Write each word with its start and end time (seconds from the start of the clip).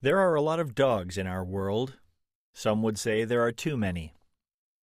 There 0.00 0.20
are 0.20 0.36
a 0.36 0.40
lot 0.40 0.60
of 0.60 0.76
dogs 0.76 1.18
in 1.18 1.26
our 1.26 1.44
world. 1.44 1.94
Some 2.54 2.82
would 2.82 2.98
say 2.98 3.24
there 3.24 3.42
are 3.42 3.50
too 3.50 3.76
many. 3.76 4.14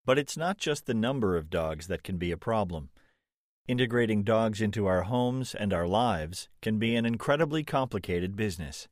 But 0.04 0.20
it's 0.20 0.36
not 0.36 0.58
just 0.58 0.86
the 0.86 0.94
number 0.94 1.38
of 1.38 1.50
dogs 1.50 1.88
that 1.88 2.04
can 2.04 2.18
be 2.18 2.32
a 2.32 2.38
problem. 2.38 2.90
Integrating 3.66 4.24
dogs 4.24 4.60
into 4.60 4.88
our 4.88 5.04
homes 5.04 5.56
and 5.56 5.72
our 5.72 5.88
lives 5.88 6.50
can 6.62 6.80
be 6.80 6.98
an 6.98 7.06
incredibly 7.06 7.64
complicated 7.64 8.36
business. 8.36 8.90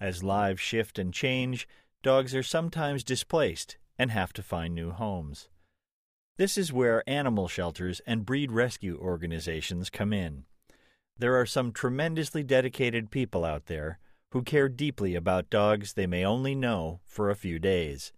As 0.00 0.24
lives 0.24 0.60
shift 0.60 0.98
and 0.98 1.14
change, 1.14 1.68
dogs 2.02 2.34
are 2.34 2.42
sometimes 2.42 3.04
displaced 3.04 3.76
and 3.96 4.10
have 4.10 4.32
to 4.32 4.42
find 4.42 4.74
new 4.74 4.90
homes. 4.90 5.48
This 6.38 6.58
is 6.58 6.72
where 6.72 7.08
animal 7.08 7.46
shelters 7.46 8.00
and 8.04 8.26
breed 8.26 8.50
rescue 8.50 8.98
organizations 9.00 9.90
come 9.90 10.12
in. 10.12 10.44
There 11.16 11.36
are 11.36 11.46
some 11.46 11.70
tremendously 11.70 12.42
dedicated 12.42 13.12
people 13.12 13.44
out 13.44 13.66
there 13.66 14.00
who 14.32 14.42
care 14.42 14.68
deeply 14.68 15.14
about 15.14 15.50
dogs 15.50 15.92
they 15.92 16.06
may 16.06 16.24
only 16.24 16.54
know 16.54 17.00
for 17.04 17.28
a 17.28 17.36
few 17.36 17.58
days. 17.58 18.12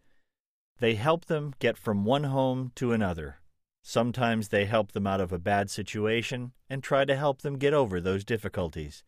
They 0.78 0.94
help 0.94 1.24
them 1.24 1.54
get 1.58 1.76
from 1.76 2.04
one 2.04 2.24
home 2.24 2.70
to 2.76 2.92
another. 2.92 3.40
Sometimes 3.82 4.48
they 4.48 4.64
help 4.64 4.92
them 4.92 5.08
out 5.08 5.20
of 5.20 5.32
a 5.32 5.40
bad 5.40 5.70
situation 5.70 6.52
and 6.70 6.82
try 6.82 7.04
to 7.04 7.16
help 7.16 7.42
them 7.42 7.58
get 7.58 7.74
over 7.74 8.00
those 8.00 8.24
difficulties. 8.24 9.02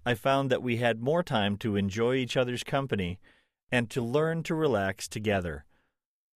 I 0.06 0.14
found 0.14 0.52
that 0.52 0.62
we 0.62 0.78
had 0.78 1.02
more 1.02 1.24
time 1.24 1.58
to 1.58 1.78
enjoy 1.78 2.14
each 2.18 2.38
other's 2.38 2.64
company 2.64 3.18
and 3.72 3.90
to 3.90 4.04
learn 4.04 4.44
to 4.44 4.54
relax 4.54 5.08
together. 5.08 5.66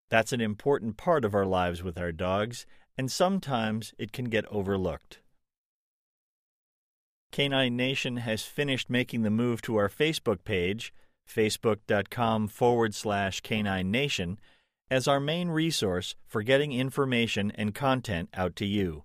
That's 0.09 0.33
an 0.33 0.41
important 0.41 0.97
part 0.97 1.23
of 1.23 1.35
our 1.35 1.45
lives 1.45 1.83
with 1.83 1.99
our 1.99 2.11
dogs, 2.11 2.65
and 2.97 3.11
sometimes 3.11 3.93
it 3.99 4.11
can 4.11 4.25
get 4.25 4.47
overlooked. 4.47 5.19
Canine 7.31 7.77
Nation 7.77 8.17
has 8.17 8.43
finished 8.43 8.89
making 8.89 9.23
the 9.23 9.29
move 9.29 9.61
to 9.61 9.77
our 9.77 9.87
Facebook 9.87 10.43
page, 10.43 10.93
facebook.com 11.29 12.49
forward 12.49 12.93
slash 12.93 13.39
canine 13.39 13.89
nation, 13.89 14.37
as 14.89 15.07
our 15.07 15.21
main 15.21 15.47
resource 15.47 16.15
for 16.27 16.43
getting 16.43 16.73
information 16.73 17.51
and 17.55 17.73
content 17.73 18.29
out 18.33 18.57
to 18.57 18.65
you. 18.65 19.03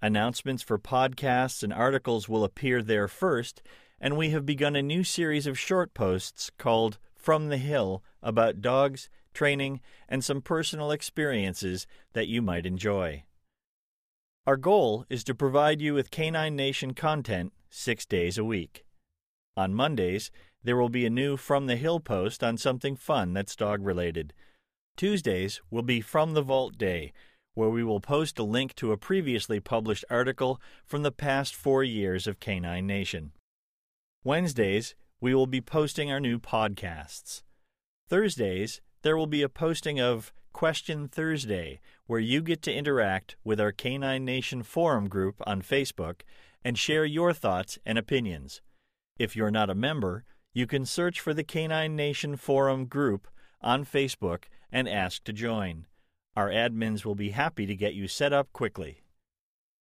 Announcements 0.00 0.64
for 0.64 0.78
podcasts 0.80 1.62
and 1.62 1.72
articles 1.72 2.28
will 2.28 2.42
appear 2.42 2.82
there 2.82 3.06
first, 3.06 3.62
and 4.00 4.16
we 4.16 4.30
have 4.30 4.44
begun 4.44 4.74
a 4.74 4.82
new 4.82 5.04
series 5.04 5.46
of 5.46 5.56
short 5.56 5.94
posts 5.94 6.50
called 6.58 6.98
From 7.14 7.48
the 7.48 7.58
Hill 7.58 8.02
about 8.20 8.60
dogs, 8.60 9.08
training, 9.32 9.80
and 10.08 10.24
some 10.24 10.42
personal 10.42 10.90
experiences 10.90 11.86
that 12.14 12.26
you 12.26 12.42
might 12.42 12.66
enjoy. 12.66 13.22
Our 14.44 14.56
goal 14.56 15.06
is 15.08 15.22
to 15.24 15.36
provide 15.36 15.80
you 15.80 15.94
with 15.94 16.10
Canine 16.10 16.56
Nation 16.56 16.94
content 16.94 17.52
six 17.70 18.04
days 18.04 18.36
a 18.36 18.44
week. 18.44 18.84
On 19.56 19.72
Mondays, 19.72 20.32
there 20.64 20.76
will 20.76 20.88
be 20.88 21.06
a 21.06 21.10
new 21.10 21.36
From 21.36 21.66
the 21.66 21.76
Hill 21.76 22.00
post 22.00 22.42
on 22.42 22.58
something 22.58 22.96
fun 22.96 23.34
that's 23.34 23.54
dog 23.54 23.84
related. 23.84 24.34
Tuesdays 24.96 25.60
will 25.70 25.84
be 25.84 26.00
From 26.00 26.34
the 26.34 26.42
Vault 26.42 26.76
Day, 26.76 27.12
where 27.54 27.68
we 27.68 27.84
will 27.84 28.00
post 28.00 28.36
a 28.40 28.42
link 28.42 28.74
to 28.74 28.90
a 28.90 28.96
previously 28.96 29.60
published 29.60 30.04
article 30.10 30.60
from 30.84 31.04
the 31.04 31.12
past 31.12 31.54
four 31.54 31.84
years 31.84 32.26
of 32.26 32.40
Canine 32.40 32.86
Nation. 32.86 33.30
Wednesdays, 34.24 34.96
we 35.20 35.36
will 35.36 35.46
be 35.46 35.60
posting 35.60 36.10
our 36.10 36.18
new 36.18 36.40
podcasts. 36.40 37.42
Thursdays, 38.08 38.80
there 39.02 39.16
will 39.16 39.28
be 39.28 39.42
a 39.42 39.48
posting 39.48 40.00
of 40.00 40.32
Question 40.52 41.08
Thursday, 41.08 41.80
where 42.06 42.20
you 42.20 42.42
get 42.42 42.62
to 42.62 42.72
interact 42.72 43.36
with 43.42 43.60
our 43.60 43.72
Canine 43.72 44.24
Nation 44.24 44.62
forum 44.62 45.08
group 45.08 45.40
on 45.46 45.62
Facebook 45.62 46.22
and 46.64 46.78
share 46.78 47.04
your 47.04 47.32
thoughts 47.32 47.78
and 47.84 47.98
opinions. 47.98 48.60
If 49.18 49.34
you're 49.34 49.50
not 49.50 49.70
a 49.70 49.74
member, 49.74 50.24
you 50.52 50.66
can 50.66 50.84
search 50.86 51.20
for 51.20 51.34
the 51.34 51.44
Canine 51.44 51.96
Nation 51.96 52.36
forum 52.36 52.86
group 52.86 53.28
on 53.60 53.84
Facebook 53.84 54.44
and 54.70 54.88
ask 54.88 55.24
to 55.24 55.32
join. 55.32 55.86
Our 56.36 56.48
admins 56.48 57.04
will 57.04 57.14
be 57.14 57.30
happy 57.30 57.66
to 57.66 57.74
get 57.74 57.94
you 57.94 58.08
set 58.08 58.32
up 58.32 58.52
quickly. 58.52 59.02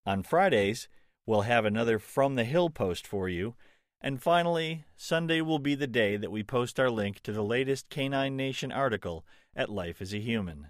On 0.05 0.23
Fridays, 0.23 0.87
we'll 1.25 1.41
have 1.41 1.65
another 1.65 1.99
From 1.99 2.35
the 2.35 2.43
Hill 2.43 2.69
post 2.69 3.05
for 3.05 3.29
you. 3.29 3.55
And 4.01 4.21
finally, 4.21 4.85
Sunday 4.95 5.41
will 5.41 5.59
be 5.59 5.75
the 5.75 5.87
day 5.87 6.17
that 6.17 6.31
we 6.31 6.43
post 6.43 6.79
our 6.79 6.89
link 6.89 7.21
to 7.21 7.31
the 7.31 7.43
latest 7.43 7.89
Canine 7.89 8.35
Nation 8.35 8.71
article 8.71 9.25
at 9.55 9.69
Life 9.69 10.01
as 10.01 10.13
a 10.13 10.19
Human. 10.19 10.67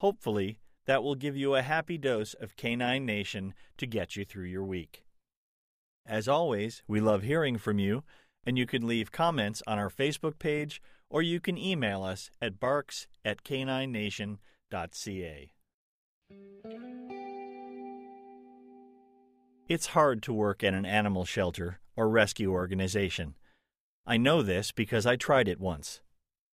Hopefully, 0.00 0.60
that 0.86 1.02
will 1.02 1.16
give 1.16 1.36
you 1.36 1.54
a 1.54 1.62
happy 1.62 1.98
dose 1.98 2.34
of 2.34 2.56
Canine 2.56 3.04
Nation 3.04 3.54
to 3.76 3.86
get 3.86 4.14
you 4.14 4.24
through 4.24 4.46
your 4.46 4.64
week. 4.64 5.04
As 6.06 6.28
always, 6.28 6.82
we 6.86 7.00
love 7.00 7.22
hearing 7.22 7.58
from 7.58 7.78
you, 7.78 8.04
and 8.44 8.56
you 8.56 8.66
can 8.66 8.86
leave 8.86 9.12
comments 9.12 9.62
on 9.66 9.78
our 9.78 9.90
Facebook 9.90 10.38
page 10.38 10.80
or 11.10 11.22
you 11.22 11.40
can 11.40 11.56
email 11.56 12.02
us 12.02 12.30
at 12.40 12.60
barks 12.60 13.06
at 13.24 13.42
caninenation.ca. 13.42 15.52
It's 19.68 19.86
hard 19.88 20.22
to 20.22 20.32
work 20.32 20.64
at 20.64 20.74
an 20.74 20.86
animal 20.86 21.24
shelter 21.24 21.80
or 21.98 22.08
rescue 22.08 22.52
organization. 22.52 23.34
I 24.06 24.18
know 24.18 24.40
this 24.40 24.70
because 24.70 25.04
I 25.04 25.16
tried 25.16 25.48
it 25.48 25.58
once. 25.58 26.00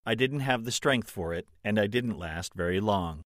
I 0.04 0.16
didn't 0.16 0.40
have 0.40 0.64
the 0.64 0.72
strength 0.72 1.08
for 1.08 1.32
it, 1.32 1.46
and 1.62 1.78
I 1.78 1.86
didn't 1.86 2.18
last 2.18 2.52
very 2.52 2.80
long. 2.80 3.22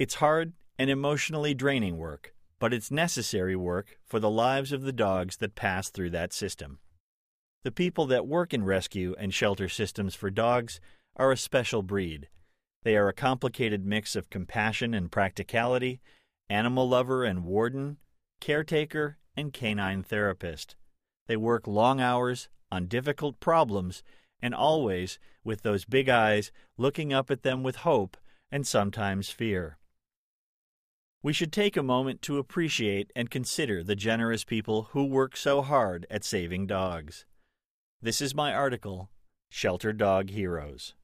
It's 0.00 0.16
hard 0.16 0.54
and 0.80 0.90
emotionally 0.90 1.54
draining 1.54 1.96
work, 1.96 2.34
but 2.58 2.74
it's 2.74 2.90
necessary 2.90 3.54
work 3.54 3.98
for 4.04 4.18
the 4.18 4.28
lives 4.28 4.72
of 4.72 4.82
the 4.82 4.92
dogs 4.92 5.36
that 5.36 5.54
pass 5.54 5.90
through 5.90 6.10
that 6.10 6.32
system. 6.32 6.80
The 7.62 7.70
people 7.70 8.06
that 8.06 8.26
work 8.26 8.52
in 8.52 8.64
rescue 8.64 9.14
and 9.16 9.32
shelter 9.32 9.68
systems 9.68 10.16
for 10.16 10.30
dogs 10.30 10.80
are 11.16 11.30
a 11.30 11.36
special 11.36 11.82
breed. 11.82 12.28
They 12.82 12.96
are 12.96 13.08
a 13.08 13.12
complicated 13.12 13.86
mix 13.86 14.16
of 14.16 14.28
compassion 14.28 14.92
and 14.92 15.10
practicality, 15.10 16.00
animal 16.50 16.88
lover 16.88 17.22
and 17.22 17.44
warden, 17.44 17.98
caretaker, 18.40 19.18
and 19.36 19.52
canine 19.52 20.02
therapist. 20.02 20.74
They 21.28 21.36
work 21.36 21.66
long 21.66 22.00
hours 22.00 22.48
on 22.72 22.86
difficult 22.86 23.38
problems 23.38 24.02
and 24.40 24.54
always 24.54 25.18
with 25.44 25.62
those 25.62 25.84
big 25.84 26.08
eyes 26.08 26.50
looking 26.76 27.12
up 27.12 27.30
at 27.30 27.42
them 27.42 27.62
with 27.62 27.76
hope 27.76 28.16
and 28.50 28.66
sometimes 28.66 29.30
fear. 29.30 29.78
We 31.22 31.32
should 31.32 31.52
take 31.52 31.76
a 31.76 31.82
moment 31.82 32.22
to 32.22 32.38
appreciate 32.38 33.12
and 33.14 33.30
consider 33.30 33.82
the 33.82 33.96
generous 33.96 34.44
people 34.44 34.88
who 34.92 35.04
work 35.04 35.36
so 35.36 35.62
hard 35.62 36.06
at 36.10 36.24
saving 36.24 36.66
dogs. 36.66 37.26
This 38.00 38.20
is 38.20 38.34
my 38.34 38.54
article, 38.54 39.10
Shelter 39.50 39.92
Dog 39.92 40.30
Heroes. 40.30 40.94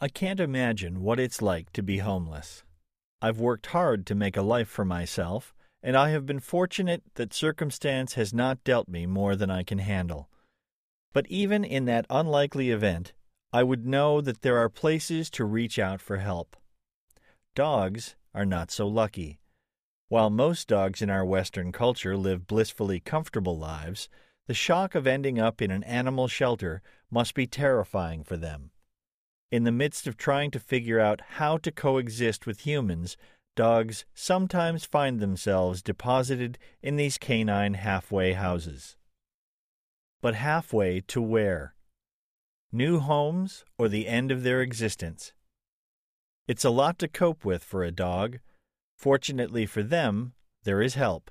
I 0.00 0.08
can't 0.08 0.40
imagine 0.40 1.00
what 1.02 1.18
it's 1.18 1.40
like 1.40 1.72
to 1.72 1.82
be 1.82 1.98
homeless. 1.98 2.62
I've 3.22 3.38
worked 3.40 3.66
hard 3.66 4.04
to 4.06 4.14
make 4.14 4.36
a 4.36 4.42
life 4.42 4.68
for 4.68 4.84
myself, 4.84 5.54
and 5.82 5.96
I 5.96 6.10
have 6.10 6.26
been 6.26 6.40
fortunate 6.40 7.02
that 7.14 7.34
circumstance 7.34 8.14
has 8.14 8.32
not 8.32 8.62
dealt 8.64 8.88
me 8.88 9.06
more 9.06 9.34
than 9.34 9.50
I 9.50 9.62
can 9.62 9.78
handle. 9.78 10.28
But 11.12 11.26
even 11.28 11.64
in 11.64 11.84
that 11.86 12.06
unlikely 12.08 12.70
event, 12.70 13.12
I 13.52 13.62
would 13.62 13.84
know 13.84 14.20
that 14.20 14.42
there 14.42 14.58
are 14.58 14.68
places 14.68 15.28
to 15.30 15.44
reach 15.44 15.78
out 15.78 16.00
for 16.00 16.18
help. 16.18 16.56
Dogs 17.54 18.16
are 18.34 18.46
not 18.46 18.70
so 18.70 18.86
lucky. 18.86 19.40
While 20.08 20.30
most 20.30 20.68
dogs 20.68 21.02
in 21.02 21.10
our 21.10 21.24
Western 21.24 21.72
culture 21.72 22.16
live 22.16 22.46
blissfully 22.46 23.00
comfortable 23.00 23.58
lives, 23.58 24.08
the 24.46 24.54
shock 24.54 24.94
of 24.94 25.06
ending 25.06 25.38
up 25.38 25.60
in 25.60 25.70
an 25.70 25.84
animal 25.84 26.28
shelter 26.28 26.82
must 27.10 27.34
be 27.34 27.46
terrifying 27.46 28.24
for 28.24 28.36
them. 28.36 28.70
In 29.50 29.64
the 29.64 29.72
midst 29.72 30.06
of 30.06 30.16
trying 30.16 30.50
to 30.52 30.58
figure 30.58 30.98
out 30.98 31.20
how 31.32 31.58
to 31.58 31.70
coexist 31.70 32.46
with 32.46 32.60
humans, 32.60 33.16
dogs 33.54 34.04
sometimes 34.14 34.84
find 34.84 35.20
themselves 35.20 35.82
deposited 35.82 36.58
in 36.82 36.96
these 36.96 37.18
canine 37.18 37.74
halfway 37.74 38.32
houses. 38.32 38.96
But 40.20 40.34
halfway 40.34 41.00
to 41.08 41.20
where? 41.20 41.74
New 42.70 43.00
homes 43.00 43.64
or 43.78 43.88
the 43.88 44.08
end 44.08 44.30
of 44.30 44.42
their 44.42 44.62
existence? 44.62 45.32
It's 46.48 46.64
a 46.64 46.70
lot 46.70 46.98
to 47.00 47.08
cope 47.08 47.44
with 47.44 47.62
for 47.62 47.84
a 47.84 47.90
dog. 47.90 48.38
Fortunately 48.96 49.66
for 49.66 49.82
them, 49.82 50.32
there 50.64 50.80
is 50.80 50.94
help. 50.94 51.30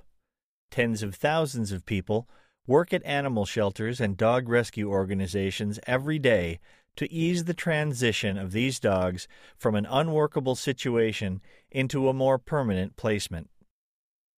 Tens 0.69 1.03
of 1.03 1.15
thousands 1.15 1.71
of 1.71 1.85
people 1.85 2.29
work 2.67 2.93
at 2.93 3.03
animal 3.05 3.45
shelters 3.45 3.99
and 3.99 4.15
dog 4.15 4.47
rescue 4.47 4.89
organizations 4.89 5.79
every 5.87 6.19
day 6.19 6.59
to 6.95 7.11
ease 7.11 7.45
the 7.45 7.53
transition 7.53 8.37
of 8.37 8.51
these 8.51 8.79
dogs 8.79 9.27
from 9.57 9.75
an 9.75 9.87
unworkable 9.89 10.55
situation 10.55 11.41
into 11.69 12.09
a 12.09 12.13
more 12.13 12.37
permanent 12.37 12.95
placement. 12.95 13.49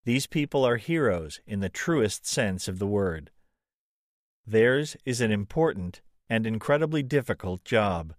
These 0.05 0.27
people 0.27 0.65
are 0.65 0.77
heroes 0.77 1.39
in 1.47 1.61
the 1.61 1.69
truest 1.69 2.25
sense 2.25 2.67
of 2.67 2.79
the 2.79 2.87
word. 2.87 3.31
Theirs 4.45 4.97
is 5.05 5.21
an 5.21 5.31
important 5.31 6.01
and 6.29 6.45
incredibly 6.45 7.03
difficult 7.03 7.63
job. 7.63 8.13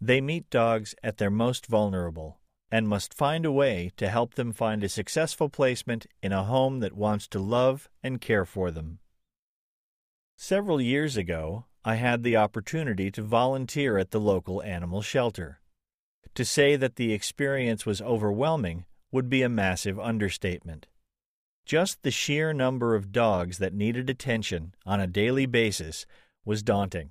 They 0.00 0.20
meet 0.20 0.50
dogs 0.50 0.94
at 1.02 1.16
their 1.16 1.30
most 1.30 1.66
vulnerable 1.66 2.40
and 2.70 2.88
must 2.88 3.14
find 3.14 3.46
a 3.46 3.52
way 3.52 3.92
to 3.96 4.08
help 4.08 4.34
them 4.34 4.52
find 4.52 4.82
a 4.82 4.88
successful 4.88 5.48
placement 5.48 6.06
in 6.22 6.32
a 6.32 6.44
home 6.44 6.80
that 6.80 6.92
wants 6.92 7.26
to 7.28 7.38
love 7.38 7.88
and 8.02 8.20
care 8.20 8.44
for 8.44 8.70
them. 8.70 8.98
Several 10.36 10.80
years 10.80 11.16
ago, 11.16 11.64
I 11.88 11.94
had 11.94 12.24
the 12.24 12.36
opportunity 12.36 13.12
to 13.12 13.22
volunteer 13.22 13.96
at 13.96 14.10
the 14.10 14.18
local 14.18 14.60
animal 14.60 15.02
shelter. 15.02 15.60
To 16.34 16.44
say 16.44 16.74
that 16.74 16.96
the 16.96 17.12
experience 17.12 17.86
was 17.86 18.02
overwhelming 18.02 18.86
would 19.12 19.30
be 19.30 19.42
a 19.42 19.48
massive 19.48 19.96
understatement. 20.00 20.88
Just 21.64 22.02
the 22.02 22.10
sheer 22.10 22.52
number 22.52 22.96
of 22.96 23.12
dogs 23.12 23.58
that 23.58 23.72
needed 23.72 24.10
attention 24.10 24.74
on 24.84 24.98
a 24.98 25.06
daily 25.06 25.46
basis 25.46 26.06
was 26.44 26.64
daunting. 26.64 27.10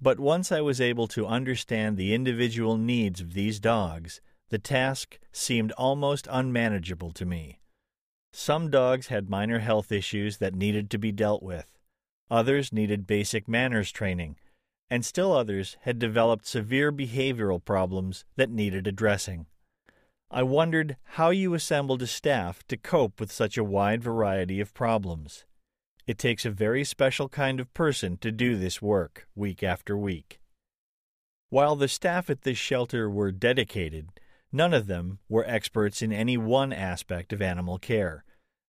But 0.00 0.18
once 0.18 0.50
I 0.50 0.62
was 0.62 0.80
able 0.80 1.06
to 1.08 1.26
understand 1.26 1.98
the 1.98 2.14
individual 2.14 2.78
needs 2.78 3.20
of 3.20 3.34
these 3.34 3.60
dogs, 3.60 4.22
the 4.48 4.58
task 4.58 5.18
seemed 5.32 5.72
almost 5.72 6.26
unmanageable 6.30 7.10
to 7.10 7.26
me. 7.26 7.60
Some 8.32 8.70
dogs 8.70 9.08
had 9.08 9.28
minor 9.28 9.58
health 9.58 9.92
issues 9.92 10.38
that 10.38 10.54
needed 10.54 10.88
to 10.92 10.98
be 10.98 11.12
dealt 11.12 11.42
with. 11.42 11.75
Others 12.30 12.72
needed 12.72 13.06
basic 13.06 13.46
manners 13.46 13.92
training, 13.92 14.36
and 14.90 15.04
still 15.04 15.32
others 15.32 15.76
had 15.82 15.98
developed 15.98 16.46
severe 16.46 16.92
behavioral 16.92 17.64
problems 17.64 18.24
that 18.36 18.50
needed 18.50 18.86
addressing. 18.86 19.46
I 20.30 20.42
wondered 20.42 20.96
how 21.04 21.30
you 21.30 21.54
assembled 21.54 22.02
a 22.02 22.06
staff 22.06 22.66
to 22.66 22.76
cope 22.76 23.20
with 23.20 23.30
such 23.30 23.56
a 23.56 23.64
wide 23.64 24.02
variety 24.02 24.60
of 24.60 24.74
problems. 24.74 25.44
It 26.06 26.18
takes 26.18 26.44
a 26.44 26.50
very 26.50 26.84
special 26.84 27.28
kind 27.28 27.60
of 27.60 27.72
person 27.74 28.16
to 28.18 28.32
do 28.32 28.56
this 28.56 28.82
work 28.82 29.28
week 29.34 29.62
after 29.62 29.96
week. 29.96 30.40
While 31.48 31.76
the 31.76 31.88
staff 31.88 32.28
at 32.28 32.42
this 32.42 32.58
shelter 32.58 33.08
were 33.08 33.30
dedicated, 33.30 34.10
none 34.50 34.74
of 34.74 34.88
them 34.88 35.20
were 35.28 35.44
experts 35.46 36.02
in 36.02 36.12
any 36.12 36.36
one 36.36 36.72
aspect 36.72 37.32
of 37.32 37.40
animal 37.40 37.78
care. 37.78 38.24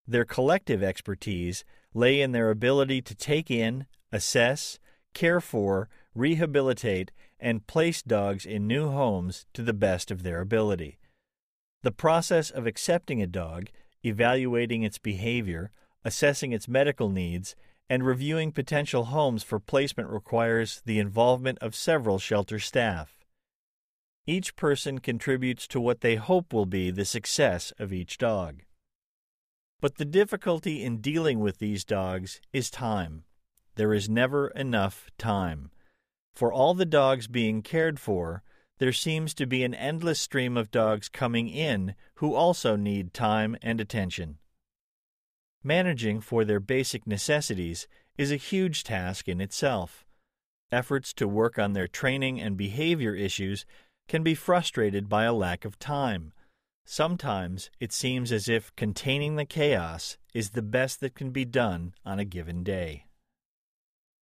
Their 0.07 0.25
collective 0.25 0.83
expertise 0.83 1.65
lay 1.93 2.21
in 2.21 2.31
their 2.31 2.49
ability 2.49 3.01
to 3.01 3.15
take 3.15 3.49
in, 3.49 3.85
assess, 4.11 4.79
care 5.13 5.41
for, 5.41 5.89
rehabilitate, 6.13 7.11
and 7.39 7.67
place 7.67 8.01
dogs 8.01 8.45
in 8.45 8.67
new 8.67 8.89
homes 8.89 9.45
to 9.53 9.61
the 9.61 9.73
best 9.73 10.11
of 10.11 10.23
their 10.23 10.41
ability. 10.41 10.99
The 11.83 11.91
process 11.91 12.49
of 12.49 12.65
accepting 12.65 13.21
a 13.21 13.27
dog, 13.27 13.69
evaluating 14.03 14.83
its 14.83 14.97
behavior, 14.97 15.71
assessing 16.03 16.51
its 16.51 16.67
medical 16.67 17.09
needs, 17.09 17.55
and 17.89 18.05
reviewing 18.05 18.51
potential 18.51 19.05
homes 19.05 19.43
for 19.43 19.59
placement 19.59 20.09
requires 20.09 20.81
the 20.85 20.99
involvement 20.99 21.57
of 21.59 21.75
several 21.75 22.19
shelter 22.19 22.59
staff. 22.59 23.25
Each 24.25 24.55
person 24.55 24.99
contributes 24.99 25.67
to 25.69 25.79
what 25.79 26.01
they 26.01 26.15
hope 26.15 26.51
will 26.51 26.65
be 26.65 26.91
the 26.91 27.05
success 27.05 27.71
of 27.79 27.93
each 27.93 28.17
dog. 28.17 28.63
But 29.79 29.97
the 29.97 30.05
difficulty 30.05 30.83
in 30.83 31.01
dealing 31.01 31.39
with 31.39 31.59
these 31.59 31.85
dogs 31.85 32.41
is 32.51 32.71
time. 32.71 33.23
There 33.75 33.93
is 33.93 34.09
never 34.09 34.47
enough 34.49 35.09
time. 35.17 35.69
For 36.33 36.51
all 36.51 36.73
the 36.73 36.85
dogs 36.85 37.27
being 37.27 37.61
cared 37.61 37.99
for, 37.99 38.43
there 38.79 38.93
seems 38.93 39.33
to 39.35 39.45
be 39.45 39.63
an 39.63 39.73
endless 39.73 40.19
stream 40.19 40.57
of 40.57 40.71
dogs 40.71 41.09
coming 41.09 41.47
in 41.47 41.95
who 42.15 42.33
also 42.33 42.75
need 42.75 43.13
time 43.13 43.55
and 43.61 43.79
attention. 43.79 44.37
Managing 45.63 46.21
for 46.21 46.45
their 46.45 46.59
basic 46.59 47.05
necessities 47.05 47.87
is 48.17 48.31
a 48.31 48.35
huge 48.35 48.83
task 48.83 49.27
in 49.27 49.41
itself. 49.41 50.05
Efforts 50.71 51.13
to 51.13 51.27
work 51.27 51.57
on 51.57 51.73
their 51.73 51.87
training 51.87 52.39
and 52.39 52.57
behavior 52.57 53.15
issues 53.15 53.65
can 54.07 54.23
be 54.23 54.35
frustrated 54.35 55.09
by 55.09 55.23
a 55.23 55.33
lack 55.33 55.65
of 55.65 55.79
time. 55.79 56.33
Sometimes 56.89 57.69
it 57.81 57.91
seems 57.91 58.31
as 58.31 58.47
if 58.47 58.73
containing 58.77 59.35
the 59.35 59.43
chaos 59.43 60.17
is 60.33 60.51
the 60.51 60.61
best 60.61 61.01
that 61.01 61.15
can 61.15 61.31
be 61.31 61.43
done 61.43 61.93
on 62.05 62.17
a 62.17 62.23
given 62.23 62.63
day. 62.63 63.07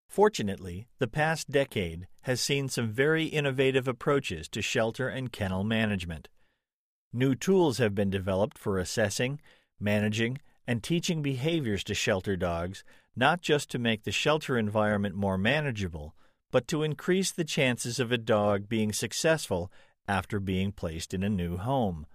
Fortunately, 0.09 0.87
the 0.97 1.07
past 1.07 1.51
decade 1.51 2.07
has 2.21 2.41
seen 2.41 2.67
some 2.67 2.89
very 2.89 3.25
innovative 3.25 3.87
approaches 3.87 4.47
to 4.49 4.63
shelter 4.63 5.07
and 5.07 5.31
kennel 5.31 5.63
management. 5.63 6.27
New 7.13 7.35
tools 7.35 7.77
have 7.77 7.93
been 7.93 8.09
developed 8.09 8.57
for 8.57 8.79
assessing, 8.79 9.39
managing, 9.79 10.39
and 10.65 10.81
teaching 10.81 11.21
behaviors 11.21 11.83
to 11.83 11.93
shelter 11.93 12.35
dogs, 12.35 12.83
not 13.15 13.41
just 13.41 13.69
to 13.69 13.77
make 13.77 14.05
the 14.05 14.11
shelter 14.11 14.57
environment 14.57 15.13
more 15.13 15.37
manageable, 15.37 16.15
but 16.49 16.67
to 16.67 16.81
increase 16.81 17.31
the 17.31 17.45
chances 17.45 17.99
of 17.99 18.11
a 18.11 18.17
dog 18.17 18.67
being 18.67 18.91
successful 18.91 19.71
after 20.07 20.39
being 20.39 20.71
placed 20.71 21.13
in 21.13 21.21
a 21.21 21.29
new 21.29 21.57
home. 21.57 22.07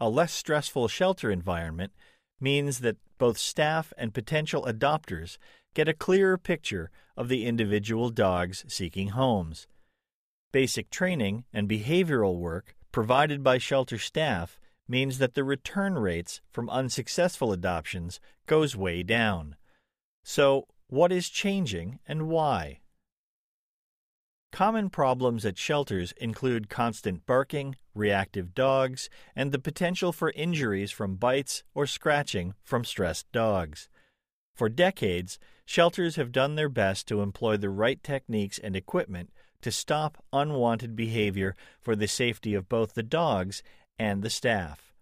A 0.00 0.08
less 0.08 0.32
stressful 0.32 0.88
shelter 0.88 1.30
environment 1.30 1.92
means 2.40 2.80
that 2.80 2.98
both 3.18 3.38
staff 3.38 3.92
and 3.96 4.12
potential 4.12 4.64
adopters 4.64 5.38
get 5.74 5.88
a 5.88 5.94
clearer 5.94 6.36
picture 6.36 6.90
of 7.16 7.28
the 7.28 7.46
individual 7.46 8.10
dogs 8.10 8.64
seeking 8.68 9.08
homes. 9.08 9.66
Basic 10.52 10.90
training 10.90 11.44
and 11.52 11.68
behavioral 11.68 12.38
work 12.38 12.74
provided 12.92 13.42
by 13.42 13.58
shelter 13.58 13.98
staff 13.98 14.58
means 14.88 15.18
that 15.18 15.34
the 15.34 15.44
return 15.44 15.98
rates 15.98 16.40
from 16.52 16.70
unsuccessful 16.70 17.52
adoptions 17.52 18.20
goes 18.46 18.76
way 18.76 19.02
down. 19.02 19.56
So, 20.22 20.66
what 20.88 21.10
is 21.10 21.28
changing 21.28 21.98
and 22.06 22.28
why? 22.28 22.80
Common 24.56 24.88
problems 24.88 25.44
at 25.44 25.58
shelters 25.58 26.12
include 26.12 26.70
constant 26.70 27.26
barking, 27.26 27.76
reactive 27.94 28.54
dogs, 28.54 29.10
and 29.34 29.52
the 29.52 29.58
potential 29.58 30.12
for 30.12 30.30
injuries 30.30 30.90
from 30.90 31.16
bites 31.16 31.62
or 31.74 31.86
scratching 31.86 32.54
from 32.62 32.82
stressed 32.82 33.30
dogs. 33.32 33.90
For 34.54 34.70
decades, 34.70 35.38
shelters 35.66 36.16
have 36.16 36.32
done 36.32 36.54
their 36.54 36.70
best 36.70 37.06
to 37.08 37.20
employ 37.20 37.58
the 37.58 37.68
right 37.68 38.02
techniques 38.02 38.58
and 38.58 38.74
equipment 38.74 39.28
to 39.60 39.70
stop 39.70 40.24
unwanted 40.32 40.96
behavior 40.96 41.54
for 41.78 41.94
the 41.94 42.08
safety 42.08 42.54
of 42.54 42.66
both 42.66 42.94
the 42.94 43.02
dogs 43.02 43.62
and 43.98 44.22
the 44.22 44.30
staff. 44.30 44.94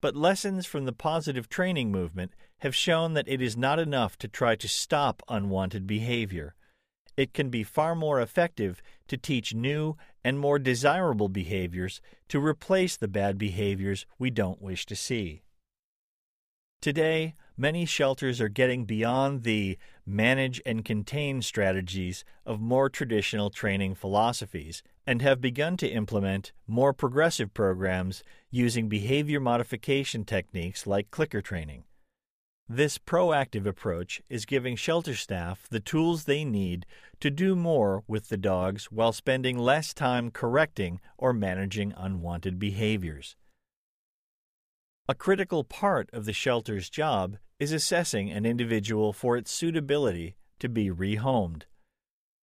But 0.00 0.16
lessons 0.16 0.64
from 0.64 0.86
the 0.86 0.94
positive 0.94 1.50
training 1.50 1.90
movement 1.90 2.32
have 2.60 2.74
shown 2.74 3.12
that 3.12 3.28
it 3.28 3.42
is 3.42 3.58
not 3.58 3.78
enough 3.78 4.16
to 4.20 4.26
try 4.26 4.56
to 4.56 4.68
stop 4.68 5.22
unwanted 5.28 5.86
behavior. 5.86 6.54
It 7.16 7.32
can 7.32 7.48
be 7.48 7.62
far 7.62 7.94
more 7.94 8.20
effective 8.20 8.82
to 9.08 9.16
teach 9.16 9.54
new 9.54 9.96
and 10.22 10.38
more 10.38 10.58
desirable 10.58 11.28
behaviors 11.28 12.00
to 12.28 12.44
replace 12.44 12.96
the 12.96 13.08
bad 13.08 13.38
behaviors 13.38 14.04
we 14.18 14.30
don't 14.30 14.60
wish 14.60 14.84
to 14.86 14.96
see. 14.96 15.42
Today, 16.82 17.34
many 17.56 17.86
shelters 17.86 18.40
are 18.40 18.48
getting 18.48 18.84
beyond 18.84 19.42
the 19.42 19.78
manage 20.04 20.60
and 20.66 20.84
contain 20.84 21.40
strategies 21.40 22.24
of 22.44 22.60
more 22.60 22.90
traditional 22.90 23.50
training 23.50 23.94
philosophies 23.94 24.82
and 25.06 25.22
have 25.22 25.40
begun 25.40 25.76
to 25.78 25.88
implement 25.88 26.52
more 26.66 26.92
progressive 26.92 27.54
programs 27.54 28.22
using 28.50 28.88
behavior 28.88 29.40
modification 29.40 30.24
techniques 30.24 30.86
like 30.86 31.10
clicker 31.10 31.40
training. 31.40 31.84
This 32.68 32.98
proactive 32.98 33.64
approach 33.64 34.20
is 34.28 34.44
giving 34.44 34.74
shelter 34.74 35.14
staff 35.14 35.68
the 35.68 35.78
tools 35.78 36.24
they 36.24 36.44
need 36.44 36.84
to 37.20 37.30
do 37.30 37.54
more 37.54 38.02
with 38.08 38.28
the 38.28 38.36
dogs 38.36 38.86
while 38.86 39.12
spending 39.12 39.56
less 39.56 39.94
time 39.94 40.32
correcting 40.32 41.00
or 41.16 41.32
managing 41.32 41.94
unwanted 41.96 42.58
behaviors. 42.58 43.36
A 45.08 45.14
critical 45.14 45.62
part 45.62 46.10
of 46.12 46.24
the 46.24 46.32
shelter's 46.32 46.90
job 46.90 47.36
is 47.60 47.70
assessing 47.70 48.32
an 48.32 48.44
individual 48.44 49.12
for 49.12 49.36
its 49.36 49.52
suitability 49.52 50.34
to 50.58 50.68
be 50.68 50.90
rehomed. 50.90 51.62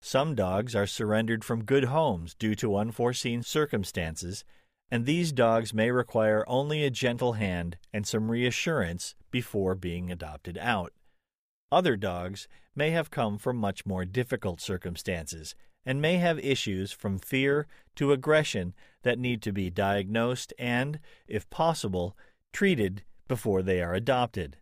Some 0.01 0.35
dogs 0.35 0.73
are 0.73 0.87
surrendered 0.87 1.43
from 1.43 1.65
good 1.65 1.85
homes 1.85 2.33
due 2.33 2.55
to 2.55 2.77
unforeseen 2.77 3.43
circumstances, 3.43 4.45
and 4.93 5.07
these 5.07 5.31
dogs 5.31 5.73
may 5.73 5.89
require 5.89 6.45
only 6.47 6.83
a 6.83 6.91
gentle 6.91 7.33
hand 7.33 7.77
and 7.91 8.05
some 8.05 8.29
reassurance 8.29 9.15
before 9.31 9.73
being 9.73 10.11
adopted 10.11 10.55
out. 10.55 10.93
Other 11.71 11.97
dogs 11.97 12.47
may 12.75 12.91
have 12.91 13.09
come 13.09 13.39
from 13.39 13.57
much 13.57 13.87
more 13.87 14.05
difficult 14.05 14.61
circumstances 14.61 15.55
and 15.83 15.99
may 15.99 16.17
have 16.17 16.37
issues 16.37 16.91
from 16.91 17.17
fear 17.17 17.65
to 17.95 18.11
aggression 18.11 18.75
that 19.01 19.17
need 19.17 19.41
to 19.41 19.51
be 19.51 19.71
diagnosed 19.71 20.53
and, 20.59 20.99
if 21.27 21.49
possible, 21.49 22.15
treated 22.51 23.01
before 23.27 23.63
they 23.63 23.81
are 23.81 23.95
adopted. 23.95 24.57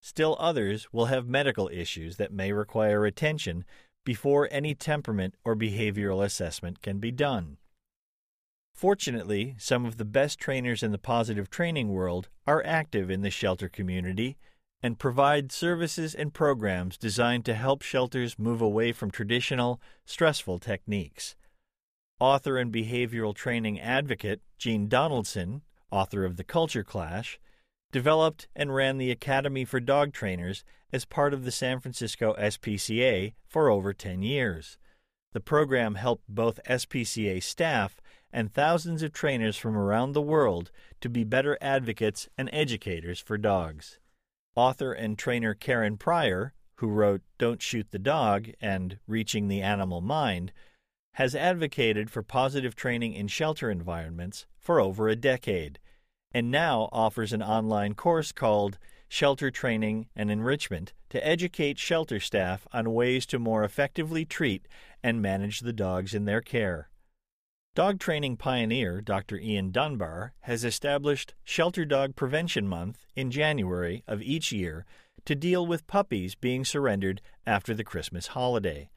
Still 0.00 0.36
others 0.40 0.92
will 0.92 1.06
have 1.06 1.28
medical 1.28 1.70
issues 1.72 2.16
that 2.16 2.32
may 2.32 2.50
require 2.50 3.06
attention 3.06 3.64
before 4.04 4.48
any 4.50 4.74
temperament 4.74 5.36
or 5.44 5.54
behavioral 5.54 6.24
assessment 6.24 6.82
can 6.82 6.98
be 6.98 7.12
done. 7.12 7.58
Fortunately, 8.80 9.56
some 9.58 9.84
of 9.84 9.98
the 9.98 10.06
best 10.06 10.38
trainers 10.38 10.82
in 10.82 10.90
the 10.90 10.96
positive 10.96 11.50
training 11.50 11.90
world 11.90 12.30
are 12.46 12.64
active 12.64 13.10
in 13.10 13.20
the 13.20 13.28
shelter 13.28 13.68
community 13.68 14.38
and 14.82 14.98
provide 14.98 15.52
services 15.52 16.14
and 16.14 16.32
programs 16.32 16.96
designed 16.96 17.44
to 17.44 17.52
help 17.52 17.82
shelters 17.82 18.38
move 18.38 18.62
away 18.62 18.92
from 18.92 19.10
traditional, 19.10 19.82
stressful 20.06 20.58
techniques. 20.60 21.36
Author 22.20 22.56
and 22.56 22.72
behavioral 22.72 23.34
training 23.34 23.78
advocate 23.78 24.40
Jean 24.56 24.88
Donaldson, 24.88 25.60
author 25.90 26.24
of 26.24 26.38
The 26.38 26.44
Culture 26.44 26.82
Clash, 26.82 27.38
developed 27.92 28.48
and 28.56 28.74
ran 28.74 28.96
the 28.96 29.10
Academy 29.10 29.66
for 29.66 29.78
Dog 29.78 30.14
Trainers 30.14 30.64
as 30.90 31.04
part 31.04 31.34
of 31.34 31.44
the 31.44 31.52
San 31.52 31.80
Francisco 31.80 32.34
SPCA 32.38 33.34
for 33.46 33.68
over 33.68 33.92
10 33.92 34.22
years. 34.22 34.78
The 35.34 35.40
program 35.40 35.96
helped 35.96 36.24
both 36.30 36.64
SPCA 36.64 37.42
staff 37.42 38.00
and 38.32 38.52
thousands 38.52 39.02
of 39.02 39.12
trainers 39.12 39.56
from 39.56 39.76
around 39.76 40.12
the 40.12 40.22
world 40.22 40.70
to 41.00 41.08
be 41.08 41.24
better 41.24 41.58
advocates 41.60 42.28
and 42.38 42.48
educators 42.52 43.20
for 43.20 43.36
dogs. 43.38 43.98
Author 44.54 44.92
and 44.92 45.18
trainer 45.18 45.54
Karen 45.54 45.96
Pryor, 45.96 46.52
who 46.76 46.88
wrote 46.88 47.22
Don't 47.38 47.62
Shoot 47.62 47.90
the 47.90 47.98
Dog 47.98 48.50
and 48.60 48.98
Reaching 49.06 49.48
the 49.48 49.62
Animal 49.62 50.00
Mind, 50.00 50.52
has 51.14 51.34
advocated 51.34 52.10
for 52.10 52.22
positive 52.22 52.74
training 52.74 53.14
in 53.14 53.28
shelter 53.28 53.70
environments 53.70 54.46
for 54.58 54.80
over 54.80 55.08
a 55.08 55.16
decade 55.16 55.78
and 56.32 56.50
now 56.50 56.88
offers 56.92 57.32
an 57.32 57.42
online 57.42 57.94
course 57.94 58.32
called 58.32 58.78
Shelter 59.08 59.50
Training 59.50 60.08
and 60.14 60.30
Enrichment 60.30 60.92
to 61.08 61.26
educate 61.26 61.78
shelter 61.78 62.20
staff 62.20 62.66
on 62.72 62.94
ways 62.94 63.26
to 63.26 63.38
more 63.38 63.64
effectively 63.64 64.24
treat 64.24 64.68
and 65.02 65.20
manage 65.20 65.60
the 65.60 65.72
dogs 65.72 66.14
in 66.14 66.26
their 66.26 66.40
care. 66.40 66.88
Dog 67.80 67.98
training 67.98 68.36
pioneer 68.36 69.00
Dr. 69.00 69.38
Ian 69.38 69.70
Dunbar 69.70 70.34
has 70.40 70.66
established 70.66 71.32
Shelter 71.42 71.86
Dog 71.86 72.14
Prevention 72.14 72.68
Month 72.68 73.06
in 73.16 73.30
January 73.30 74.04
of 74.06 74.20
each 74.20 74.52
year 74.52 74.84
to 75.24 75.34
deal 75.34 75.66
with 75.66 75.86
puppies 75.86 76.34
being 76.34 76.62
surrendered 76.62 77.22
after 77.46 77.72
the 77.72 77.82
Christmas 77.82 78.26
holiday. 78.26 78.90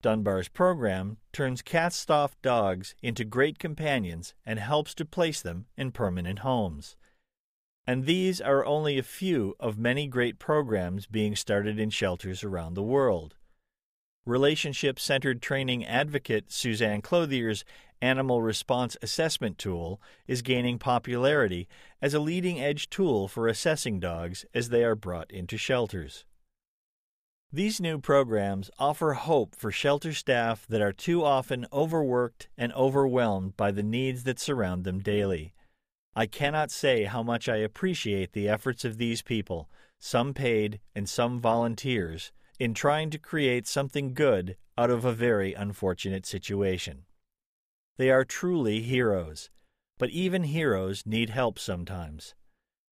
Dunbar's 0.00 0.48
program 0.48 1.16
turns 1.32 1.60
cast-off 1.60 2.40
dogs 2.40 2.94
into 3.02 3.24
great 3.24 3.58
companions 3.58 4.32
and 4.46 4.60
helps 4.60 4.94
to 4.94 5.04
place 5.04 5.42
them 5.42 5.66
in 5.76 5.90
permanent 5.90 6.38
homes. 6.38 6.96
And 7.84 8.04
these 8.06 8.40
are 8.40 8.64
only 8.64 8.96
a 8.96 9.02
few 9.02 9.56
of 9.58 9.76
many 9.76 10.06
great 10.06 10.38
programs 10.38 11.08
being 11.08 11.34
started 11.34 11.80
in 11.80 11.90
shelters 11.90 12.44
around 12.44 12.74
the 12.74 12.82
world. 12.84 13.34
Relationship 14.26 14.98
centered 14.98 15.42
training 15.42 15.84
advocate 15.84 16.50
Suzanne 16.50 17.02
Clothier's 17.02 17.62
Animal 18.00 18.42
Response 18.42 18.96
Assessment 19.02 19.58
Tool 19.58 20.00
is 20.26 20.42
gaining 20.42 20.78
popularity 20.78 21.68
as 22.02 22.14
a 22.14 22.20
leading 22.20 22.60
edge 22.60 22.90
tool 22.90 23.28
for 23.28 23.48
assessing 23.48 24.00
dogs 24.00 24.44
as 24.52 24.68
they 24.68 24.84
are 24.84 24.94
brought 24.94 25.30
into 25.30 25.56
shelters. 25.56 26.24
These 27.52 27.80
new 27.80 27.98
programs 27.98 28.70
offer 28.80 29.12
hope 29.12 29.54
for 29.54 29.70
shelter 29.70 30.12
staff 30.12 30.66
that 30.66 30.82
are 30.82 30.92
too 30.92 31.24
often 31.24 31.66
overworked 31.72 32.48
and 32.58 32.72
overwhelmed 32.72 33.56
by 33.56 33.70
the 33.70 33.82
needs 33.82 34.24
that 34.24 34.40
surround 34.40 34.84
them 34.84 34.98
daily. 34.98 35.54
I 36.16 36.26
cannot 36.26 36.70
say 36.70 37.04
how 37.04 37.22
much 37.22 37.48
I 37.48 37.56
appreciate 37.56 38.32
the 38.32 38.48
efforts 38.48 38.84
of 38.84 38.98
these 38.98 39.22
people, 39.22 39.70
some 40.00 40.34
paid 40.34 40.80
and 40.94 41.08
some 41.08 41.38
volunteers, 41.38 42.32
in 42.58 42.74
trying 42.74 43.10
to 43.10 43.18
create 43.18 43.66
something 43.66 44.14
good 44.14 44.56
out 44.76 44.90
of 44.90 45.04
a 45.04 45.12
very 45.12 45.54
unfortunate 45.54 46.26
situation. 46.26 47.04
They 47.96 48.10
are 48.10 48.24
truly 48.24 48.82
heroes, 48.82 49.50
but 49.98 50.10
even 50.10 50.44
heroes 50.44 51.04
need 51.06 51.30
help 51.30 51.58
sometimes. 51.58 52.34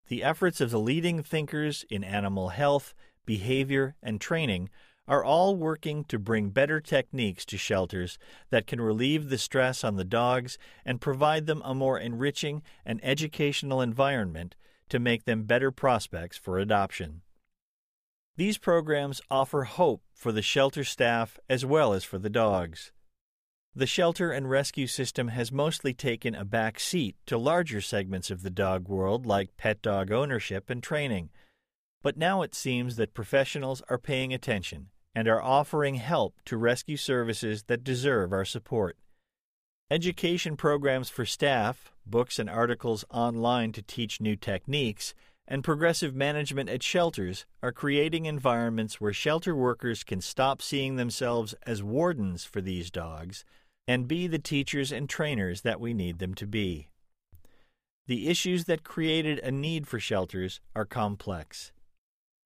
The 0.08 0.22
efforts 0.22 0.60
of 0.60 0.70
the 0.70 0.80
leading 0.80 1.22
thinkers 1.22 1.84
in 1.90 2.04
animal 2.04 2.50
health 2.50 2.94
behavior, 3.24 3.94
and 4.02 4.20
training 4.20 4.68
are 5.08 5.24
all 5.24 5.56
working 5.56 6.04
to 6.04 6.18
bring 6.18 6.50
better 6.50 6.80
techniques 6.80 7.44
to 7.46 7.58
shelters 7.58 8.18
that 8.50 8.66
can 8.66 8.80
relieve 8.80 9.28
the 9.28 9.38
stress 9.38 9.82
on 9.82 9.96
the 9.96 10.04
dogs 10.04 10.58
and 10.84 11.00
provide 11.00 11.46
them 11.46 11.60
a 11.64 11.74
more 11.74 11.98
enriching 11.98 12.62
and 12.84 13.00
educational 13.02 13.80
environment 13.80 14.54
to 14.88 14.98
make 14.98 15.24
them 15.24 15.42
better 15.42 15.70
prospects 15.70 16.36
for 16.36 16.58
adoption. 16.58 17.22
These 18.36 18.58
programs 18.58 19.20
offer 19.30 19.64
hope 19.64 20.02
for 20.14 20.32
the 20.32 20.42
shelter 20.42 20.84
staff 20.84 21.38
as 21.48 21.66
well 21.66 21.92
as 21.92 22.04
for 22.04 22.18
the 22.18 22.30
dogs. 22.30 22.92
The 23.74 23.86
shelter 23.86 24.32
and 24.32 24.50
rescue 24.50 24.86
system 24.86 25.28
has 25.28 25.50
mostly 25.50 25.94
taken 25.94 26.34
a 26.34 26.44
back 26.44 26.78
seat 26.78 27.16
to 27.26 27.38
larger 27.38 27.80
segments 27.80 28.30
of 28.30 28.42
the 28.42 28.50
dog 28.50 28.88
world 28.88 29.24
like 29.24 29.56
pet 29.56 29.80
dog 29.80 30.12
ownership 30.12 30.68
and 30.68 30.82
training 30.82 31.30
but 32.02 32.16
now 32.16 32.42
it 32.42 32.54
seems 32.54 32.96
that 32.96 33.14
professionals 33.14 33.80
are 33.88 33.98
paying 33.98 34.34
attention 34.34 34.88
and 35.14 35.28
are 35.28 35.42
offering 35.42 35.94
help 35.94 36.40
to 36.44 36.56
rescue 36.56 36.96
services 36.96 37.64
that 37.64 37.84
deserve 37.84 38.32
our 38.32 38.44
support. 38.44 38.96
Education 39.90 40.56
programs 40.56 41.10
for 41.10 41.24
staff, 41.24 41.92
books 42.06 42.38
and 42.38 42.50
articles 42.50 43.04
online 43.10 43.72
to 43.72 43.82
teach 43.82 44.20
new 44.20 44.34
techniques, 44.34 45.14
and 45.46 45.62
progressive 45.62 46.14
management 46.14 46.70
at 46.70 46.82
shelters 46.82 47.44
are 47.62 47.72
creating 47.72 48.26
environments 48.26 49.00
where 49.00 49.12
shelter 49.12 49.54
workers 49.54 50.02
can 50.02 50.20
stop 50.20 50.62
seeing 50.62 50.96
themselves 50.96 51.54
as 51.66 51.82
wardens 51.82 52.44
for 52.44 52.60
these 52.60 52.90
dogs 52.90 53.44
and 53.86 54.08
be 54.08 54.26
the 54.26 54.38
teachers 54.38 54.92
and 54.92 55.08
trainers 55.08 55.62
that 55.62 55.80
we 55.80 55.92
need 55.92 56.18
them 56.18 56.34
to 56.34 56.46
be. 56.46 56.88
The 58.06 58.28
issues 58.28 58.64
that 58.64 58.84
created 58.84 59.38
a 59.40 59.50
need 59.50 59.86
for 59.86 60.00
shelters 60.00 60.60
are 60.74 60.84
complex 60.84 61.72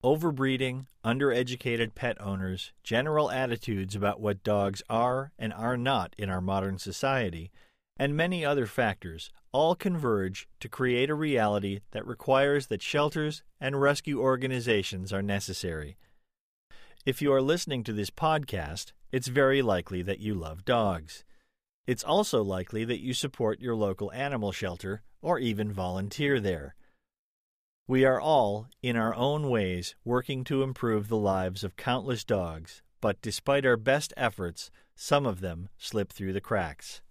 overbreeding, 0.03 0.85
undereducated 1.03 1.95
pet 1.95 2.19
owners, 2.21 2.71
general 2.83 3.31
attitudes 3.31 3.95
about 3.95 4.21
what 4.21 4.43
dogs 4.43 4.83
are 4.89 5.31
and 5.39 5.51
are 5.53 5.75
not 5.75 6.13
in 6.17 6.29
our 6.29 6.41
modern 6.41 6.77
society, 6.77 7.51
and 7.97 8.15
many 8.15 8.45
other 8.45 8.67
factors 8.67 9.31
all 9.51 9.75
converge 9.75 10.47
to 10.59 10.69
create 10.69 11.09
a 11.09 11.15
reality 11.15 11.79
that 11.91 12.05
requires 12.05 12.67
that 12.67 12.81
shelters 12.81 13.41
and 13.59 13.81
rescue 13.81 14.21
organizations 14.21 15.11
are 15.11 15.23
necessary. 15.23 15.97
If 17.05 17.21
you 17.21 17.33
are 17.33 17.41
listening 17.41 17.83
to 17.85 17.93
this 17.93 18.11
podcast, 18.11 18.91
it's 19.11 19.29
very 19.29 19.61
likely 19.61 20.01
that 20.03 20.19
you 20.19 20.35
love 20.35 20.63
dogs. 20.63 21.23
It's 21.87 22.03
also 22.03 22.43
likely 22.43 22.83
that 22.83 22.99
you 22.99 23.13
support 23.13 23.61
your 23.61 23.75
local 23.75 24.11
animal 24.11 24.51
shelter 24.51 25.01
or 25.21 25.39
even 25.39 25.71
volunteer 25.71 26.41
there. 26.41 26.75
We 27.87 28.03
are 28.03 28.19
all, 28.19 28.67
in 28.83 28.97
our 28.97 29.15
own 29.15 29.49
ways, 29.49 29.95
working 30.03 30.43
to 30.43 30.63
improve 30.63 31.07
the 31.07 31.15
lives 31.15 31.63
of 31.63 31.77
countless 31.77 32.25
dogs, 32.25 32.81
but 32.99 33.21
despite 33.21 33.65
our 33.65 33.77
best 33.77 34.13
efforts, 34.17 34.69
some 34.95 35.25
of 35.25 35.39
them 35.39 35.69
slip 35.77 36.11
through 36.11 36.33
the 36.33 36.41
cracks. 36.41 37.01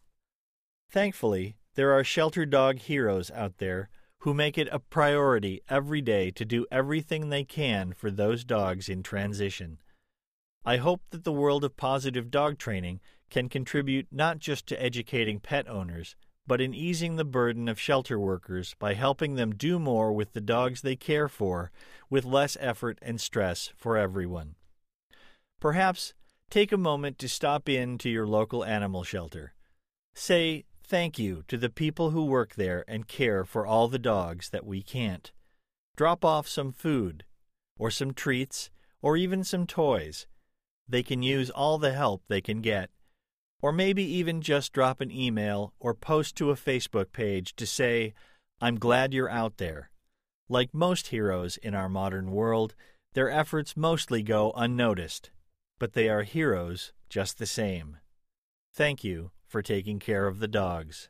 Thankfully, 0.90 1.56
there 1.74 1.92
are 1.92 2.04
shelter 2.04 2.44
dog 2.44 2.80
heroes 2.80 3.30
out 3.30 3.56
there 3.56 3.88
who 4.20 4.34
make 4.34 4.58
it 4.58 4.68
a 4.70 4.78
priority 4.78 5.62
every 5.70 6.02
day 6.02 6.30
to 6.32 6.44
do 6.44 6.66
everything 6.70 7.30
they 7.30 7.44
can 7.44 7.94
for 7.94 8.10
those 8.10 8.44
dogs 8.44 8.90
in 8.90 9.02
transition. 9.02 9.78
I 10.64 10.76
hope 10.78 11.00
that 11.10 11.24
the 11.24 11.32
world 11.32 11.64
of 11.64 11.76
positive 11.76 12.30
dog 12.30 12.58
training 12.58 13.00
can 13.30 13.48
contribute 13.48 14.06
not 14.10 14.38
just 14.38 14.66
to 14.66 14.82
educating 14.82 15.40
pet 15.40 15.68
owners, 15.68 16.16
but 16.46 16.60
in 16.60 16.72
easing 16.74 17.16
the 17.16 17.24
burden 17.24 17.68
of 17.68 17.80
shelter 17.80 18.18
workers 18.18 18.74
by 18.78 18.94
helping 18.94 19.34
them 19.34 19.54
do 19.54 19.78
more 19.78 20.12
with 20.12 20.32
the 20.32 20.40
dogs 20.40 20.82
they 20.82 20.96
care 20.96 21.28
for 21.28 21.72
with 22.08 22.24
less 22.24 22.56
effort 22.60 22.98
and 23.02 23.20
stress 23.20 23.72
for 23.76 23.96
everyone. 23.96 24.54
Perhaps 25.60 26.14
take 26.50 26.70
a 26.70 26.76
moment 26.76 27.18
to 27.18 27.28
stop 27.28 27.68
in 27.68 27.98
to 27.98 28.08
your 28.08 28.26
local 28.26 28.64
animal 28.64 29.02
shelter. 29.02 29.54
Say 30.14 30.64
thank 30.84 31.18
you 31.18 31.42
to 31.48 31.56
the 31.56 31.68
people 31.68 32.10
who 32.10 32.24
work 32.24 32.54
there 32.54 32.84
and 32.86 33.08
care 33.08 33.44
for 33.44 33.66
all 33.66 33.88
the 33.88 33.98
dogs 33.98 34.50
that 34.50 34.64
we 34.64 34.82
can't. 34.82 35.32
Drop 35.96 36.24
off 36.24 36.46
some 36.46 36.72
food, 36.72 37.24
or 37.78 37.90
some 37.90 38.12
treats, 38.12 38.70
or 39.02 39.16
even 39.16 39.42
some 39.42 39.66
toys. 39.66 40.26
They 40.88 41.02
can 41.02 41.22
use 41.22 41.50
all 41.50 41.78
the 41.78 41.92
help 41.92 42.22
they 42.28 42.40
can 42.40 42.60
get. 42.60 42.90
Or 43.66 43.72
maybe 43.72 44.04
even 44.04 44.42
just 44.42 44.72
drop 44.72 45.00
an 45.00 45.10
email 45.10 45.74
or 45.80 45.92
post 45.92 46.36
to 46.36 46.52
a 46.52 46.54
Facebook 46.54 47.10
page 47.10 47.56
to 47.56 47.66
say, 47.66 48.14
I'm 48.60 48.78
glad 48.78 49.12
you're 49.12 49.28
out 49.28 49.56
there. 49.56 49.90
Like 50.48 50.72
most 50.72 51.08
heroes 51.08 51.56
in 51.56 51.74
our 51.74 51.88
modern 51.88 52.30
world, 52.30 52.76
their 53.14 53.28
efforts 53.28 53.76
mostly 53.76 54.22
go 54.22 54.52
unnoticed, 54.54 55.32
but 55.80 55.94
they 55.94 56.08
are 56.08 56.22
heroes 56.22 56.92
just 57.08 57.40
the 57.40 57.44
same. 57.46 57.96
Thank 58.72 59.02
you 59.02 59.32
for 59.48 59.62
taking 59.62 59.98
care 59.98 60.28
of 60.28 60.38
the 60.38 60.46
dogs. 60.46 61.08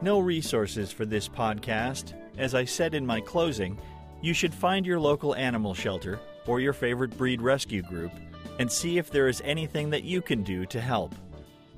No 0.00 0.18
resources 0.18 0.90
for 0.90 1.04
this 1.04 1.28
podcast. 1.28 2.14
As 2.38 2.54
I 2.54 2.64
said 2.64 2.94
in 2.94 3.04
my 3.04 3.20
closing, 3.20 3.78
you 4.22 4.32
should 4.32 4.54
find 4.54 4.86
your 4.86 4.98
local 4.98 5.34
animal 5.34 5.74
shelter 5.74 6.18
or 6.46 6.60
your 6.60 6.72
favorite 6.72 7.16
breed 7.16 7.40
rescue 7.40 7.82
group 7.82 8.12
and 8.58 8.70
see 8.70 8.98
if 8.98 9.10
there 9.10 9.28
is 9.28 9.40
anything 9.44 9.90
that 9.90 10.04
you 10.04 10.20
can 10.20 10.42
do 10.42 10.66
to 10.66 10.80
help. 10.80 11.14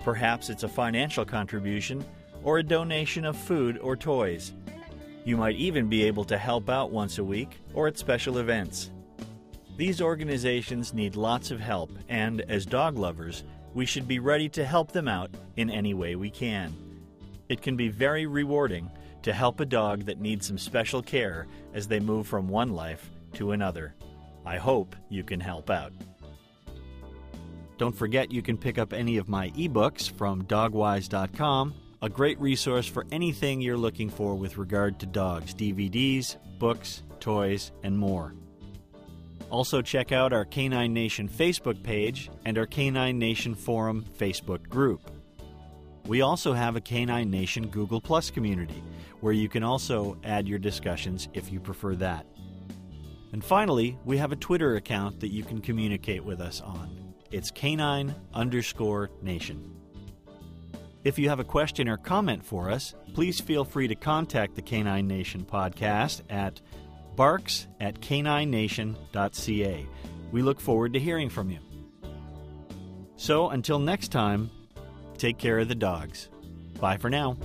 Perhaps 0.01 0.51
it's 0.51 0.65
a 0.65 0.69
financial 0.69 1.25
contribution 1.25 2.05
or 2.43 2.59
a 2.59 2.63
donation 2.63 3.25
of 3.25 3.37
food 3.37 3.79
or 3.79 3.97
toys. 3.97 4.53
You 5.25 5.37
might 5.37 5.57
even 5.57 5.89
be 5.89 6.03
able 6.03 6.25
to 6.25 6.37
help 6.37 6.69
out 6.69 6.91
once 6.91 7.19
a 7.19 7.25
week 7.25 7.61
or 7.75 7.87
at 7.87 7.99
special 7.99 8.39
events. 8.39 8.91
These 9.77 10.01
organizations 10.01 10.93
need 10.93 11.15
lots 11.15 11.51
of 11.51 11.61
help, 11.61 11.91
and 12.09 12.41
as 12.43 12.67
dog 12.67 12.99
lovers, 12.99 13.45
we 13.75 13.87
should 13.87 14.07
be 14.07 14.19
ready 14.19 14.49
to 14.51 14.65
help 14.65 14.93
them 14.93 15.09
out 15.09 15.31
in 15.57 15.71
any 15.71 15.95
way 15.95 16.17
we 16.17 16.31
can. 16.31 16.75
It 17.49 17.63
can 17.63 17.77
be 17.77 17.89
very 17.89 18.27
rewarding 18.27 18.91
to 19.23 19.33
help 19.33 19.61
a 19.61 19.67
dog 19.67 20.05
that 20.07 20.21
needs 20.21 20.47
some 20.47 20.59
special 20.59 21.03
care 21.03 21.47
as 21.75 21.87
they 21.87 22.01
move 22.01 22.27
from 22.27 22.49
one 22.49 22.73
life 22.73 23.09
to 23.35 23.53
another. 23.53 23.95
I 24.45 24.59
hope 24.59 24.97
you 25.09 25.23
can 25.23 25.41
help 25.41 25.71
out. 25.71 25.93
Don't 27.79 27.95
forget 27.97 28.33
you 28.33 28.43
can 28.43 28.57
pick 28.57 28.79
up 28.79 28.93
any 28.93 29.17
of 29.17 29.29
my 29.29 29.51
ebooks 29.51 30.11
from 30.11 30.45
dogwise.com, 30.45 31.75
a 32.01 32.09
great 32.09 32.41
resource 32.41 32.87
for 32.87 33.07
anything 33.11 33.61
you're 33.61 33.77
looking 33.77 34.11
for 34.11 34.35
with 34.35 34.59
regard 34.59 34.99
to 35.01 35.07
dogs 35.07 35.55
DVDs, 35.55 36.37
books, 36.59 37.03
toys, 37.21 37.73
and 37.83 37.99
more. 37.99 38.35
Also, 39.51 39.83
check 39.83 40.13
out 40.13 40.33
our 40.33 40.45
Canine 40.45 40.95
Nation 40.95 41.29
Facebook 41.29 41.83
page 41.83 42.31
and 42.45 42.57
our 42.57 42.67
Canine 42.67 43.19
Nation 43.19 43.55
Forum 43.55 44.05
Facebook 44.19 44.69
group. 44.69 45.11
We 46.07 46.23
also 46.23 46.53
have 46.53 46.75
a 46.75 46.81
Canine 46.81 47.31
Nation 47.31 47.69
Google 47.69 48.01
Plus 48.01 48.31
community 48.31 48.83
where 49.21 49.33
you 49.33 49.49
can 49.49 49.63
also 49.63 50.17
add 50.25 50.49
your 50.49 50.59
discussions 50.59 51.29
if 51.33 51.53
you 51.53 51.61
prefer 51.61 51.95
that. 51.97 52.27
And 53.33 53.43
finally, 53.43 53.99
we 54.05 54.19
have 54.19 54.33
a 54.33 54.37
Twitter 54.37 54.77
account 54.77 55.21
that 55.21 55.33
you 55.33 55.43
can 55.43 55.61
communicate 55.61 56.25
with 56.25 56.41
us 56.41 56.61
on. 56.61 57.15
It's 57.31 57.51
canine 57.51 58.15
underscore 58.35 59.11
nation. 59.23 59.75
If 61.03 61.19
you 61.19 61.31
have 61.31 61.41
a 61.41 61.45
question 61.45 61.89
or 61.89 61.97
comment 61.97 62.45
for 62.45 62.71
us, 62.71 62.95
please 63.15 63.41
feel 63.41 63.65
free 63.65 63.89
to 63.89 63.95
contact 63.95 64.55
the 64.55 64.63
Canine 64.63 65.09
Nation 65.09 65.45
podcast 65.45 66.23
at 66.31 66.61
barks 67.17 67.67
at 67.81 68.01
caninenation.ca. 68.01 69.87
We 70.31 70.43
look 70.43 70.61
forward 70.61 70.93
to 70.93 71.01
hearing 71.01 71.29
from 71.29 71.51
you. 71.51 71.59
So 73.17 73.51
until 73.51 73.79
next 73.79 74.09
time, 74.09 74.51
take 75.19 75.39
care 75.39 75.59
of 75.59 75.69
the 75.69 75.75
dogs. 75.75 76.29
Bye 76.81 76.99
for 76.99 77.11
now. 77.11 77.37